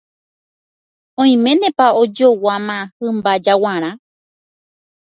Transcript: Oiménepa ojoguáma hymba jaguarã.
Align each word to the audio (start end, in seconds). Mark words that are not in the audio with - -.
Oiménepa 1.21 1.85
ojoguáma 2.01 2.77
hymba 2.99 3.31
jaguarã. 3.45 3.89